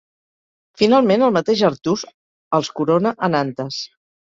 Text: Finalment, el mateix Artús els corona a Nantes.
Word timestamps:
Finalment, 0.83 1.27
el 1.27 1.37
mateix 1.37 1.63
Artús 1.71 2.09
els 2.61 2.75
corona 2.83 3.17
a 3.29 3.35
Nantes. 3.39 3.85